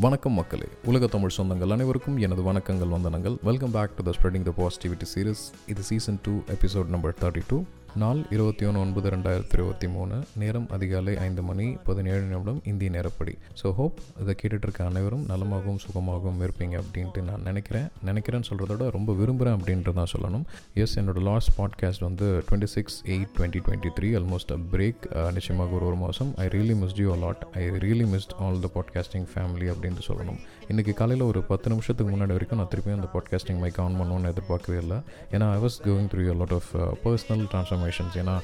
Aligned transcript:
வணக்கம் 0.00 0.32
மக்களே. 0.32 0.66
உலக 0.84 1.06
தமிழ் 1.06 1.30
சொந்தங்கள் 1.36 1.72
அனைவருக்கும் 1.72 2.16
எனது 2.18 2.52
வணக்கங்கள் 2.52 2.92
வந்தனங்கள். 2.92 3.36
Welcome 3.42 3.70
back 3.70 3.96
to 3.96 4.02
the 4.02 4.12
spreading 4.18 4.42
the 4.42 4.52
positivity 4.58 5.06
series 5.14 5.42
இது 5.66 5.82
season 5.82 6.18
two 6.22 6.32
episode 6.32 6.86
number 6.86 7.14
thirty 7.20 7.42
two 7.48 7.64
நாள் 8.00 8.18
இருபத்தி 8.34 8.64
ஒன்று 8.68 8.80
ஒன்பது 8.80 9.08
ரெண்டாயிரத்தி 9.10 9.54
இருபத்தி 9.56 9.88
மூணு. 9.88 10.16
நேரம் 10.40 10.66
அதிகாலை 10.76 11.12
ஐந்து 11.26 11.42
மணி 11.42 11.66
பதினேழு 11.86 12.22
நிமிடம் 12.32 12.58
இந்திய 12.70 12.90
நேரப்படி. 12.96 13.34
ஸோ 13.60 13.72
ஹோப் 13.78 14.00
இதை 14.22 14.34
கேட்டுட்டு 14.40 14.66
இருக்க 14.66 14.80
அனைவரும் 14.84 15.22
நலமாகவும் 15.28 15.78
சுகமாகவும் 15.84 16.40
இருப்பீங்க 16.46 16.74
அப்படின்ட்டு 16.82 17.20
நான் 17.28 17.42
நினைக்கிறேன். 17.42 17.86
நினைக்கிறேன்னு 18.08 18.48
சொல்கிறத 18.48 18.72
விட 18.72 18.88
ரொம்ப 18.96 19.12
விரும்புகிறேன் 19.20 19.56
அப்படின்ட்டு 19.58 19.94
தான் 19.98 20.10
சொல்லணும். 20.14 20.44
எஸ் 20.82 20.96
என்னோட 21.00 21.22
லாஸ்ட் 21.30 21.52
பாட்காஸ்ட் 21.60 22.04
வந்து 22.08 22.26
twenty 22.48 22.68
six 22.74 22.98
eight 23.14 23.32
twenty 23.38 23.62
twenty 23.68 23.92
three 23.98 24.10
almost 24.20 24.52
a 24.56 24.60
break 24.74 25.32
நிச்சயமாக 25.38 25.76
ஒரு 25.78 25.86
ஒரு 25.90 25.98
மாதம். 26.04 26.34
I 26.44 26.46
really 26.56 26.76
missed 26.82 27.00
you 27.04 27.16
lot 27.24 27.46
I 27.62 27.64
really 27.86 28.08
missed 28.16 28.36
all 28.38 28.60
the 28.66 28.70
podcasting 28.76 29.26
family 29.34 29.68
அப்படின்ட்டு 29.74 30.06
சொல்லணும். 30.10 30.38
இன்றைக்கி 30.70 30.94
காலையில் 31.00 31.26
ஒரு 31.30 31.42
பத்து 31.52 31.66
நிமிஷத்துக்கு 31.74 32.12
முன்னாடி 32.12 32.36
வரைக்கும் 32.36 32.62
நான் 32.62 32.70
திருப்பியும் 32.74 33.00
அந்த 33.00 33.10
பாட்காஸ்டிங் 33.16 33.60
மைக் 33.64 33.80
ஆன் 33.86 33.98
பண்ணணும்னு 34.02 34.32
எதிர்பார்க்கவே 34.34 34.78
இல்லை. 34.84 35.00
ஏன்னா 35.34 35.48
I 35.56 35.58
was 35.66 35.80
going 35.88 36.10
through 36.12 36.38
lot 36.42 36.56
of 36.60 36.70
personal 37.04 37.44
transformations 37.86 38.16
ஏன்னா 38.22 38.34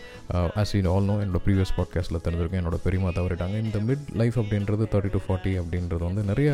ஆஸ் 0.61 0.73
யூ 0.77 0.81
ஆல் 0.95 1.09
நோ 1.11 1.15
என்னோட 1.23 1.41
ப்ரீவியஸ் 1.47 1.73
பாட்காஸ்ட்டில் 1.79 2.21
தெரிஞ்சிருக்கேன் 2.27 2.61
என்னோட 2.63 2.79
பெரியமா 2.87 3.11
தவறிட்டாங்க. 3.19 3.57
இந்த 3.67 3.79
மிட் 3.89 4.07
லைஃப் 4.21 4.37
அப்படின்றது 4.43 4.87
தேர்ட்டி 4.93 5.13
டு 5.17 5.21
ஃபார்ட்டி 5.27 5.53
அப்படின்றது 5.61 6.03
வந்து 6.09 6.23
நிறைய 6.31 6.51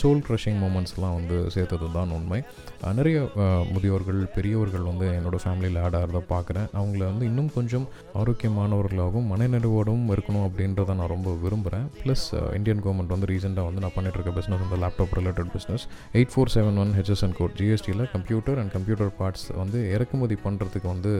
சோல் 0.00 0.22
க்ரஷிங் 0.28 0.58
மூமெண்ட்ஸ்லாம் 0.64 1.16
வந்து 1.18 1.38
சேர்த்தது 1.54 1.88
தான் 1.98 2.12
உண்மை 2.18 2.40
uh, 2.84 2.92
நிறைய 3.00 3.18
uh, 3.44 3.62
முதியோர்கள் 3.74 4.20
பெரியவர்கள் 4.36 4.86
வந்து 4.90 5.06
என்னோடய 5.18 5.42
ஃபேமிலியில் 5.44 5.78
ஆட் 5.84 5.98
ஆகிறத 6.00 6.22
பார்க்குறேன். 6.34 6.68
அவங்கள 6.80 7.02
வந்து 7.10 7.24
இன்னும் 7.30 7.50
கொஞ்சம் 7.58 7.86
ஆரோக்கியமானவர்களாகவும் 8.20 9.28
மனநிறைவோடும் 9.32 10.04
இருக்கணும் 10.14 10.46
அப்படின்றத 10.48 10.94
நான் 11.00 11.12
ரொம்ப 11.14 11.30
விரும்புகிறேன் 11.44 11.86
ப்ளஸ் 12.02 12.26
இந்தியன் 12.58 12.82
கவர்மெண்ட் 12.84 13.14
வந்து 13.14 13.30
ரீசெண்டாக 13.32 13.68
வந்து 13.68 13.84
நான் 13.84 13.96
பண்ணிட்டு 13.96 14.18
இருக்க 14.18 14.34
பிஸ்னஸ் 14.38 14.64
இந்த 14.66 14.78
laptop 14.84 15.14
related 15.20 15.50
business 15.56 15.84
eight 16.18 16.32
four 16.34 16.52
seven 16.56 16.78
one 16.84 16.92
HSN 16.98 17.36
code 17.40 17.56
ஜிஎஸ்டியில் 17.60 18.04
computer 18.16 18.58
and 18.62 18.72
computer 18.76 19.12
parts 19.20 19.46
வந்து 19.62 19.78
இறக்குமதி 19.94 20.36
பண்ணுறதுக்கு 20.44 20.88
வந்து 20.94 21.12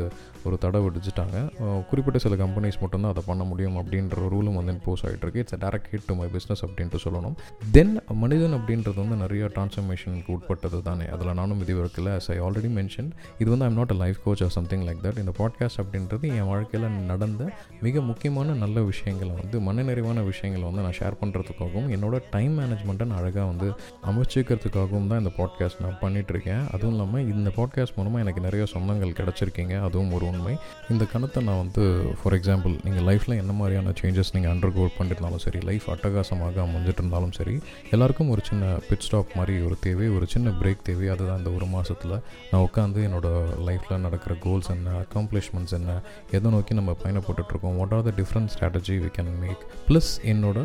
ஒரு 0.45 0.57
தடை 0.65 0.70
விதிச்சிட்டாங்க. 0.79 1.51
அஹ் 1.61 1.87
குறிப்பிட்ட 1.87 2.19
சில 2.19 2.35
கம்பெனிஸ் 2.35 2.81
மட்டும்தான் 2.81 3.11
அதை 3.11 3.23
பண்ண 3.27 3.45
முடியும் 3.45 3.77
அப்படின்ற 3.77 4.29
ரூலும் 4.29 4.55
வந்து 4.55 4.73
இம்போஸ் 4.73 5.07
ஆகிட்டு 5.07 5.17
இருக்கு. 5.17 5.39
It's 5.39 5.55
direct 5.55 5.89
hit 5.91 6.03
to 6.07 6.15
my 6.15 6.29
business 6.29 6.67
அப்படின்ட்டு 6.67 6.99
சொல்லணும். 7.05 7.35
தென் 7.73 8.01
மனிதன் 8.09 8.53
அப்படின்றது 8.53 8.95
வந்து 8.95 9.17
நிறைய 9.17 9.45
டிரான்ஸ்ஃபர்மேஷனுக்கு 9.45 10.27
உட்பட்டது 10.27 10.83
தானே. 10.83 11.09
அதில் 11.09 11.35
நானும் 11.35 11.63
விதிவிலக்கில் 11.63 12.15
as 12.15 12.31
ஐ 12.31 12.41
ஆல்ரெடி 12.41 12.71
மென்ஷன் 12.71 13.11
இது 13.39 13.51
வந்து 13.51 13.65
I'm 13.65 13.75
not 13.75 13.91
a 13.91 13.95
life 13.95 14.17
coach 14.25 14.43
or 14.43 14.49
something 14.49 14.87
like 14.87 15.05
that 15.05 15.19
இந்த 15.19 15.33
பாட்காஸ்ட் 15.39 15.81
அப்படின்றது 15.83 16.23
என் 16.23 16.47
வாழ்க்கையில் 16.47 16.89
நடந்த 16.89 17.51
மிக 17.83 18.01
முக்கியமான 18.01 18.53
நல்ல 18.53 18.81
விஷயங்களை 18.81 19.35
வந்து 19.35 19.61
மனநிறைவான 19.61 20.25
விஷயங்களை 20.25 20.73
வந்து 20.73 20.83
நான் 20.83 20.99
ஷேர் 20.99 21.25
பண்ணுறதுக்காகவும் 21.25 21.89
என்னோட 21.89 22.21
டைம் 22.31 22.59
மேனேஜ்மெண்ட்டை 22.59 23.05
நான் 23.05 23.19
அழகாக 23.19 23.47
வந்து 23.47 23.73
அமைச்சிக்கிறதுக்காகவும் 24.07 25.07
தான் 25.07 25.19
இந்த 25.19 25.31
பாட்காஸ்ட் 25.37 25.81
நான் 25.81 25.99
பண்ணிகிட்ருக்கேன் 26.01 26.29
இருக்கேன். 26.31 26.67
அதுவும் 26.73 26.91
இல்லாமல் 26.91 27.35
இந்த 27.35 27.51
பாட்காஸ்ட் 27.57 27.95
மூலமாக 27.97 28.21
எனக்கு 28.21 28.41
நிறைய 28.41 28.67
சொந்தங்கள் 28.75 29.21
கிடச்சிருக்கீங்க. 29.21 29.83
அதுவும் 29.83 30.13
ஒரு 30.13 30.27
உண்மை. 30.27 30.57
இந்த 30.89 31.07
கணத்தை 31.13 31.43
நான் 31.43 31.59
வந்து 31.59 31.83
ஃபார் 32.23 32.35
எக்ஸாம்பிள் 32.35 32.75
நீங்கள் 32.85 33.07
லைஃப்பில் 33.09 33.37
என்ன 33.39 33.53
மாதிரியான 33.53 33.93
சேஞ்சஸ் 34.01 34.33
நீங்கள் 34.33 34.53
அண்டர் 34.53 34.73
கோட் 34.73 34.97
பண்ணிருந்தாலும் 34.99 35.43
சரி 35.45 35.59
லைஃப் 35.59 35.91
அட்டகாசமாக 35.91 36.63
அமைஞ்சிட்டு 36.65 37.03
இருந்தாலும் 37.03 37.33
சரி 37.33 37.55
எல்லாருக்கும் 37.91 38.29
ஒரு 38.29 38.43
சின்ன 38.45 38.65
பிட் 38.89 38.99
ஸ்டாப் 38.99 39.35
மாதிரி 39.35 39.61
ஒரு 39.61 39.77
தேவை 39.81 40.09
ஒரு 40.09 40.27
சின்ன 40.27 40.51
பிரேக் 40.51 40.83
தேவை. 40.83 41.09
அதுதான் 41.09 41.39
இந்த 41.39 41.51
ஒரு 41.51 41.67
மாதத்தில் 41.67 42.17
நான் 42.51 42.65
உட்காந்து 42.65 43.01
என்னோடய 43.09 43.59
லைஃப்பில் 43.69 43.99
நடக்கிற 43.99 44.35
கோல்ஸ் 44.41 44.71
என்ன 44.71 44.91
அக்காம்ப்ளிஷ்மெண்ட்ஸ் 45.01 45.73
என்ன 45.73 46.01
எதை 46.31 46.51
நோக்கி 46.51 46.75
நம்ம 46.75 46.97
பயணப்பட்டுருக்கோம் 47.03 47.77
what 47.77 47.93
are 47.93 48.03
the 48.03 48.13
different 48.17 48.53
strategy 48.55 48.97
we 49.05 49.11
can 49.19 49.39
make 49.39 49.63
plus 49.89 50.13
என்னோட 50.25 50.59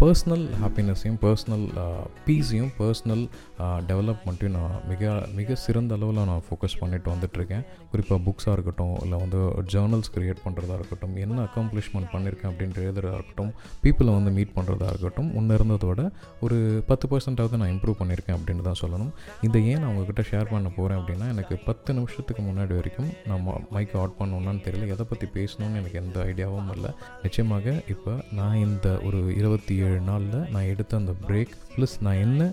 பர்சனல் 0.00 0.44
ஹாப்பினஸையும் 0.60 1.18
பர்சனல் 1.24 1.64
பீஸையும் 2.26 2.70
பர்சனல் 2.78 3.22
டெவலப்மெண்ட்டையும் 3.90 4.56
நான் 4.58 4.76
மிக 4.90 5.10
மிக 5.38 5.54
சிறந்த 5.64 5.96
அளவில் 5.98 6.20
நான் 6.30 6.42
ஃபோக்கஸ் 6.46 6.76
பண்ணிட்டு 6.80 7.08
வந்துட்டுருக்கேன். 7.12 7.64
குறிப்பாக 7.90 8.20
புக்ஸாக 8.26 8.54
இருக்கட்டும் 8.56 8.94
இல்லை 9.04 9.18
வந்து 9.22 9.40
ஜேர்னல்ஸ் 9.72 10.10
க்ரியேட் 10.14 10.40
பண்ணுறதா 10.46 10.76
இருக்கட்டும் 10.80 11.14
என்ன 11.24 11.44
அக்காம்ப்ளிஷ்மெண்ட் 11.46 12.10
பண்ணியிருக்கேன் 12.14 12.50
அப்படின்ற 12.52 12.80
எழுதுறதா 12.86 13.14
இருக்கட்டும் 13.18 13.52
பீப்புளை 13.84 14.14
வந்து 14.18 14.32
மீட் 14.38 14.54
பண்ணுறதா 14.56 14.88
இருக்கட்டும் 14.94 15.30
முன்ன 15.36 15.58
இருந்ததோட 15.58 16.00
ஒரு 16.46 16.58
பத்து 16.90 17.08
பர்சன்டாவது 17.12 17.60
நான் 17.62 17.72
இம்ப்ரூவ் 17.74 18.00
பண்ணியிருக்கேன் 18.00 18.38
அப்படின்னு 18.38 18.66
தான் 18.68 18.80
சொல்லணும். 18.82 19.12
இந்த 19.48 19.56
ஏன் 19.70 19.80
நான் 19.82 19.90
உங்ககிட்ட 19.92 20.24
ஷேர் 20.30 20.52
பண்ண 20.54 20.70
போகிறேன் 20.78 21.00
அப்படின்னா 21.00 21.28
எனக்கு 21.34 21.54
பத்து 21.68 21.96
நிமிஷத்துக்கு 21.98 22.44
முன்னாடி 22.48 22.74
வரைக்கும் 22.80 23.10
நான் 23.30 23.46
மைக் 23.76 23.96
ஆட் 24.02 24.18
பண்ணணும்னு 24.20 24.64
தெரியல 24.68 24.90
எதை 24.96 25.06
பற்றி 25.12 25.28
பேசணும்னு 25.38 25.80
எனக்கு 25.82 26.00
எந்த 26.04 26.18
ஐடியாவும் 26.30 26.70
இல்லை. 26.76 26.92
நிச்சயமாக 27.24 27.76
இப்போ 27.94 28.12
நான் 28.40 28.60
இந்த 28.66 28.88
ஒரு 29.08 29.20
இருபத்தி 29.40 29.74
ஏழு 29.86 29.91
நாளில் 30.00 30.48
நான் 30.52 30.70
எடுத்த 30.72 30.96
அந்த 30.96 31.12
பிரேக் 31.26 31.52
ப்ளஸ் 31.74 31.96
நான் 32.00 32.20
என்ன 32.26 32.52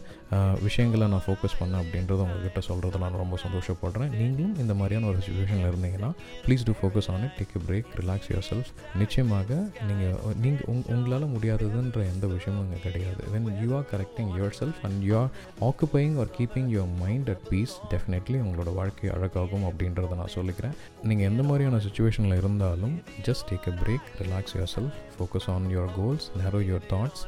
விஷயங்களை 0.62 1.06
நான் 1.08 1.24
ஃபோக்கஸ் 1.26 1.56
பண்ணேன் 1.60 1.82
அப்படின்றத 1.84 2.20
உங்ககிட்ட 2.26 2.60
சொல்கிறது 2.68 2.98
நான் 3.04 3.18
ரொம்ப 3.22 3.38
சந்தோஷப்படுறேன். 3.44 4.12
நீங்களும் 4.20 4.60
இந்த 4.64 4.74
மாதிரியான 4.74 5.08
ஒரு 5.12 5.20
சுச்சுவேஷனில் 5.26 5.70
இருந்தீங்கன்னா 5.70 6.10
please 6.46 6.66
do 6.68 6.74
focus 6.82 7.10
on 7.14 7.24
it 7.28 7.36
take 7.40 7.56
a 7.60 7.62
break 7.70 7.90
relax 8.00 8.30
yourself 8.50 8.70
நிச்சயமாக 9.02 9.60
நீங்கள் 9.88 10.16
நீங்கள் 10.44 10.68
உங் 10.74 10.84
உங்களால் 10.96 11.28
முடியாததுன்ற 11.36 12.02
எந்த 12.14 12.28
விஷயமும் 12.28 12.66
இங்கே 12.68 12.82
கிடையாது. 12.86 13.24
When 13.34 13.50
you 13.64 13.70
are 13.78 13.88
correcting 13.94 14.32
yourself 14.60 14.82
and 14.90 15.02
you 15.10 15.16
are 15.22 15.32
occupying 15.70 16.16
or 16.24 16.32
keeping 16.40 16.70
your 16.76 16.94
mind 17.04 17.30
at 17.36 17.46
peace 17.50 17.76
definitely 17.94 18.40
உங்களோட 18.46 18.74
வாழ்க்கை 18.74 19.10
அழகாகும் 19.18 19.68
அப்படின்றத 19.72 20.16
நான் 20.22 20.36
சொல்லிக்கிறேன். 20.38 20.78
நீங்கள் 21.04 21.30
எந்த 21.32 21.44
மாதிரியான 21.44 21.82
சுச்சுவேஷனில் 21.88 22.40
இருந்தாலும் 22.42 22.96
just 23.28 23.48
take 23.52 23.70
a 23.72 23.76
break 23.84 24.08
relax 24.24 24.56
yourself 24.78 24.96
focus 25.18 25.50
on 25.56 25.68
your 25.76 25.94
goals 26.00 26.28
narrow 26.44 26.62
your 26.72 26.88
thoughts 26.94 27.19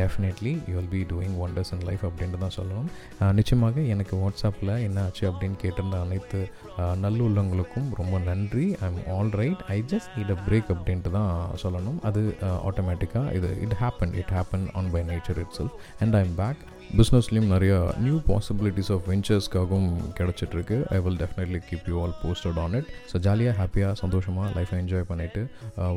definitely 0.00 0.52
you 0.68 0.74
will 0.78 0.90
be 0.94 1.02
doing 1.12 1.36
wonders 1.44 1.72
in 1.76 1.84
life 1.88 2.02
அப்படின்ட்டு 2.08 2.40
தான் 2.44 2.56
சொல்லணும். 2.58 2.88
நிச்சயமாக 3.38 3.84
எனக்கு 3.94 4.14
வாட்ஸ்அப்பில் 4.22 4.72
என்ன 4.86 5.04
ஆச்சு 5.06 5.24
அப்படின்னு 5.30 5.58
கேட்டிருந்த 5.62 5.98
அனைத்து 6.06 6.40
நல்லுள்ளவங்களுக்கும் 7.04 7.88
ரொம்ப 8.00 8.18
நன்றி. 8.30 8.66
I 8.82 8.88
am 8.90 9.00
all 9.16 9.32
right 9.42 9.62
I 9.76 9.78
just 9.94 10.12
need 10.18 10.34
a 10.36 10.38
break 10.48 10.70
அப்படின்ட்டு 10.76 11.12
தான் 11.18 11.32
சொல்லணும். 11.64 12.00
அது 12.10 12.22
ஆட்டோமேட்டிக்காக 12.68 13.34
இது 13.38 13.50
it 13.66 13.78
happen 13.84 14.14
it 14.22 14.34
happen 14.38 14.66
on 14.80 14.90
by 14.96 15.02
nature 15.12 15.40
itself 15.60 15.76
and 16.04 16.16
I 16.20 16.22
am 16.28 16.36
back 16.42 16.62
பிஸ்னஸ்லேயும் 16.98 17.50
நிறையா 17.52 17.76
நியூ 18.04 18.16
பாசிபிலிட்டிஸ் 18.28 18.88
ஆஃப் 18.94 19.04
வெஞ்சர்ஸ்க்காகவும் 19.10 19.90
கிடச்சிட்ருக்கு. 20.18 20.76
I 20.96 20.98
will 21.04 21.18
definitely 21.22 21.60
keep 21.68 21.86
you 21.90 21.96
all 22.02 22.14
posted 22.22 22.58
on 22.62 22.74
it 22.78 22.88
so 23.10 23.18
ஜாலியாக 23.26 23.54
ஹாப்பியாக 23.60 23.94
சந்தோஷமாக 24.02 24.48
லைஃப்பை 24.56 24.78
என்ஜாய் 24.82 25.06
பண்ணிவிட்டு 25.10 25.42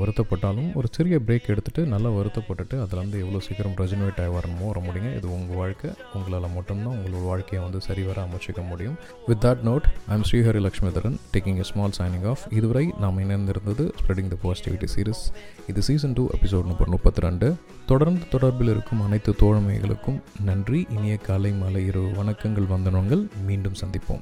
வருத்தப்பட்டாலும் 0.02 0.70
ஒரு 0.80 0.90
சிறிய 0.98 1.18
பிரேக் 1.28 1.50
எடுத்துகிட்டு 1.54 1.84
நல்லா 1.94 2.10
வருத்தப்பட்டுட்டு 2.18 2.78
அதுலேருந்து 2.84 3.22
எவ்வளோ 3.24 3.42
சீக்கிரம் 3.48 3.76
ரெஜினேட் 3.84 4.22
ஆகி 4.26 4.34
வரணுமோ 4.38 4.68
வர 4.72 4.82
முடியுங்க. 4.88 5.12
இது 5.20 5.28
உங்கள் 5.38 5.60
வாழ்க்கை. 5.62 5.92
உங்களால் 6.18 6.48
மட்டும்தான் 6.58 6.94
உங்களோட 6.98 7.24
வாழ்க்கையை 7.32 7.62
வந்து 7.66 7.82
சரிவர 7.88 8.20
அமைச்சிக்க 8.28 8.64
முடியும். 8.72 8.98
With 9.30 9.42
that 9.48 9.64
note 9.70 9.88
I 10.12 10.16
am 10.18 10.28
Srihari 10.32 10.64
Lakshmidharan 10.68 11.18
taking 11.36 11.60
a 11.64 11.68
small 11.72 11.98
signing 12.00 12.28
off 12.34 12.46
இதுவரை 12.60 12.86
நாம் 13.06 13.20
இணைந்திருந்தது 13.26 13.88
ஸ்ப்ரெடிங் 14.02 14.32
த 14.36 14.40
பாசிட்டிவிட்டி 14.46 14.90
சீரிஸ் 14.96 15.24
இது 15.72 15.82
சீசன் 15.90 16.16
டூ 16.20 16.26
எபிசோட் 16.38 16.70
நம்பர் 16.72 16.94
முப்பத்தி 16.96 17.26
ரெண்டு. 17.28 17.50
தொடர்ந்து 17.92 18.26
தொடர்பில் 18.34 18.74
இருக்கும் 18.74 19.04
அனைத்து 19.08 19.32
தோழமைகளுக்கும் 19.44 20.22
நன்றி. 20.50 20.82
இனிய 20.90 21.18
காலை 21.18 21.52
மாலை 21.52 21.86
இரவு 21.86 22.08
வணக்கங்கள் 22.08 22.68
வந்தனங்கள். 22.68 23.28
மீண்டும் 23.46 23.74
சந்திப்போம். 23.74 24.22